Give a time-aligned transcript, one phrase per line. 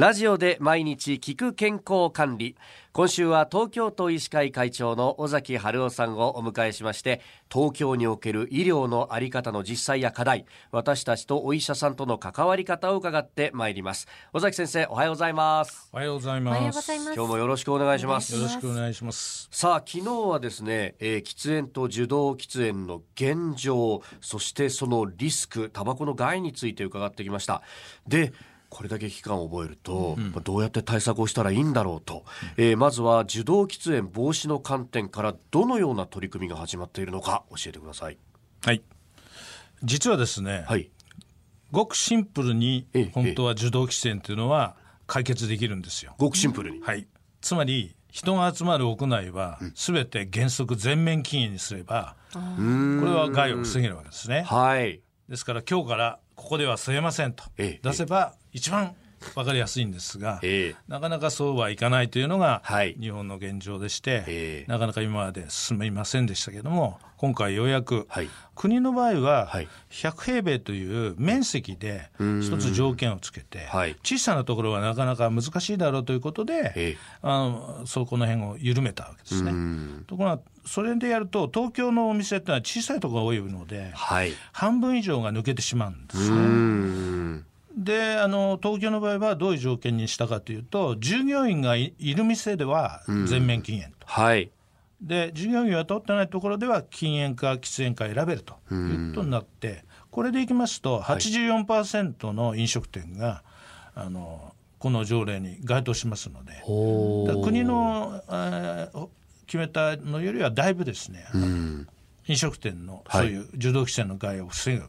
[0.00, 2.56] ラジオで毎日聞く健康管理。
[2.94, 7.20] 今週は東京都医師会会長の尾崎春夫さんをお迎えしまして
[7.52, 14.08] 東京における医療のあり方の実際や課題私たちとお医者さんとの関わり方を伺ってまいります。
[14.32, 15.90] 尾崎先生おはようございます。
[15.92, 16.94] おはようございます。
[16.94, 18.34] 今日もよろしくお願いします。
[18.34, 19.50] よろしくお願いします。
[19.52, 27.60] さあ昨日はですね、えー喫煙と受動喫煙の現状そしてそのリスクタバコの害について伺ってきました。
[28.08, 28.32] で
[28.70, 32.24] これだけ期間を覚えると、まあどうやって対策をしたらいいんだろうと、
[32.56, 38.16] えーまずは受動喫煙防止の観点からどのような取り組みが始まっているのか教えてください。
[38.64, 38.82] はい。
[39.82, 40.90] 実はですね、はい。
[41.72, 46.14] ごくシンプルにええ本当は受動喫煙というのは解決できるんですよ。
[46.18, 47.06] ごくシンプルに、はい。
[47.40, 54.42] つまり人が集まる屋内はすべて原則全面禁煙にすれば、これは害を防げるわけですね。
[54.42, 55.00] はい。
[55.28, 57.80] ですから今日からここでは吸えませんとええ。
[57.82, 58.94] 出せば一番
[59.36, 60.76] わかりやすいんですが、ええ。
[60.88, 62.96] なかなかそうはいかないというのがはい。
[62.98, 64.70] 日本の現状でして、ええ。
[64.70, 68.30] なかなか今まで進みませんでしたけども今回ようやく、はい。
[68.54, 69.68] 国の場合ははい。
[69.90, 73.96] 100平米という面積で一つ条件をつけて、はい。
[74.02, 76.96] 小さなところはなかなか難しいだろうということで、ええ。
[77.20, 79.52] あのそこの辺を緩めたわけですね。
[80.06, 84.32] ところがそれでやると東京のお店ってのは小さいところが多いのではい。
[84.52, 87.49] 半分以上が抜けてしまうんですうね。
[87.78, 94.50] んであの東京の場合はどういう条件にしたかというと従業員がいいる店では全面禁煙と、はい。
[95.00, 103.42] で従業員は取ってないところでは禁煙か喫煙か選べるということになってこれでいきますと84%の飲食店が
[103.94, 106.52] あのこの条例に該当しますので
[107.42, 109.08] 国の、えー
[109.50, 111.84] 決めたのよりはだいぶですね、あの
[112.28, 113.26] 飲食店のはい。
[113.26, 114.84] そういう受動規制の害を防ぐ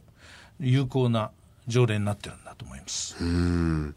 [0.60, 1.32] 有効な
[1.68, 3.16] 条例になってるんだと思います。
[3.22, 3.94] うん。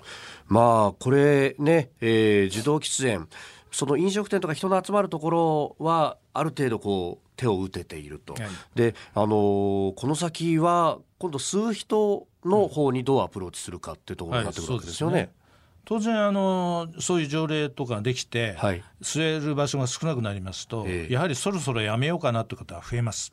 [0.47, 3.27] まあこれね、えー受動喫煙。
[3.71, 8.43] その飲食店とか人の集まるところはある程度こう手を打てていると、はい。
[8.75, 15.31] であのーこの先は今度吸う人の方にどうアプローチするかっていうところになってくるわけですよね。
[15.85, 18.83] 当然あのそういう条例とかできて、はい。
[19.01, 21.13] 吸える場所が少なくなりますと、ええ。
[21.13, 23.31] やはりそろそろやめようかなという方は増えます。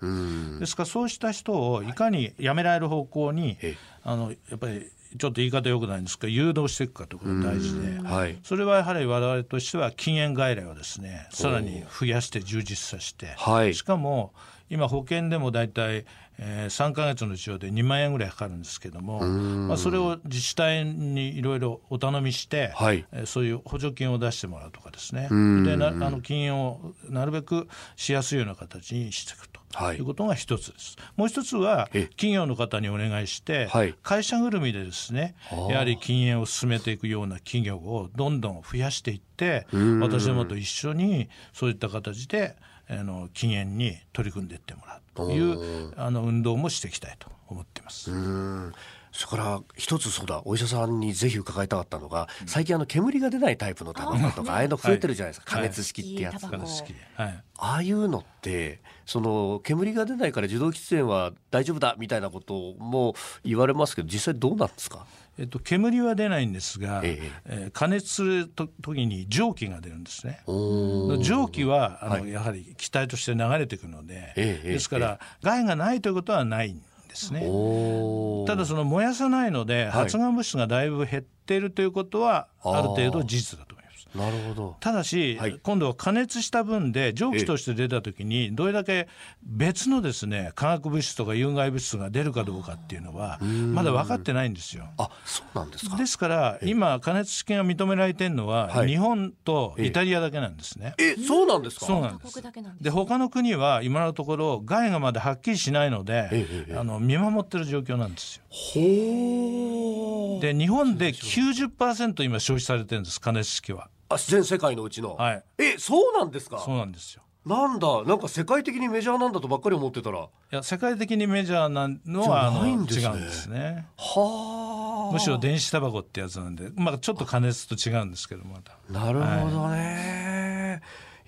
[0.61, 3.77] ですからそうした人をいかにやめられる方向に、ええ。
[4.05, 8.39] あのやっぱりちょっと言い方よくないんですが誘導していくかということが大事で、はい。
[8.43, 13.75] それはやはり我々としては禁煙外来をですねさらに増やして充実させて、はい。
[13.75, 14.33] しかも
[14.71, 16.06] 今保険でも大体、
[16.39, 23.05] えー、3か月の治療で2万円ぐらいかかるんですけども、まあ、それを自治体にいろいろお頼みして、はい。
[23.12, 25.28] えーそういう補助金を出してもらうとかですね。
[25.65, 29.62] でなあの禁煙をなるべくしやすいような形にしていくと。
[29.75, 29.97] はい。
[29.97, 30.97] いうことが一つです。
[31.16, 33.94] もう一つはえ企業の方にお願いして、はい。
[34.03, 35.34] 会社ぐるみでですね
[35.71, 39.66] やはり禁煙を進めていくような企業をどんどん増やしていって
[40.00, 42.56] 私どもと一緒にそういった形で
[42.88, 48.11] あの禁煙に取り組んでいってもらうというあの運動もしていきたいと思っています。
[48.11, 48.73] うん。
[49.15, 50.41] それから一つそうだ。
[50.47, 55.69] お医者さんにぜひ伺いたかったのが最近あの煙が出ないタイプのタバコとかああいうの増えてるじゃないですか、はい。
[55.69, 56.41] 加熱式ってやつ。
[56.45, 56.69] が、はい。
[57.17, 57.45] はい。
[57.59, 63.15] ああいうのってその煙が出ないから受動喫煙は大丈夫だみたいなことも
[63.45, 65.06] 言われますけど実際どうなんですか？
[65.39, 67.55] えっと、煙は出ないんですが、ええ。
[67.69, 70.43] ー加熱すると時に蒸気が出るんですね。
[70.47, 72.31] お蒸気はあの、はい。
[72.31, 75.02] やはり気体として流れていくので、ええですから、
[75.43, 77.45] 害がないということはないんですね。
[77.47, 83.72] おただその燃やさないので、発がん物質がだいぶ減っているということはある程度事実だと。
[84.15, 84.77] なるほど。
[84.81, 85.59] ただし、はい。
[85.62, 89.09] 今度は加熱した分で蒸気として出たときにどれだけ
[89.43, 94.84] 別のですね化学物質とか有害物質が出るかどうかっていうのはまだ分かってないんですよ。
[94.99, 95.97] あそうなんですか。
[95.97, 98.89] ですから今加熱式が認められてるのは、はい。
[98.89, 100.95] 日本とイタリアだけなんですね。
[100.99, 101.87] えそうなんですか？
[101.87, 102.43] 他そうなんです。
[102.43, 102.83] です。
[102.83, 106.47] で他の国は今のところ害がまだはっきりしないので、
[106.77, 108.43] あの見守ってる状況なんですよ。
[108.51, 113.89] ほで日本で90%今消費されてるんです加熱式は。
[114.12, 115.44] あ全世界のうちの、はい。
[115.59, 116.59] えそうなんですか？
[116.59, 117.22] そうなんですよ。
[117.44, 120.20] なんだなんか世界的にメジャーなんだとばっかり思ってたら。
[120.20, 123.04] いや世界的にメジャーなのはないんですね。
[123.04, 123.86] 違うんですね。
[123.97, 125.12] はあ。
[125.12, 128.78] むしろ電子タバコってやつなんで、まあ、ちょっと加熱と違うんですけどまた。
[128.88, 130.80] なるほどね、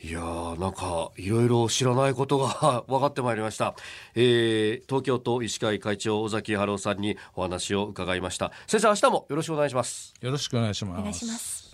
[0.03, 3.75] い、やーなんかいろいろ知らないことが 分かってまいりました、
[4.15, 8.53] えー、東京都医師会会長尾崎春夫さんにお話を伺いました。
[8.69, 10.15] 先生明日もよろしくお願いします。
[10.21, 11.01] よろしくお願いします。
[11.01, 11.74] お願いします。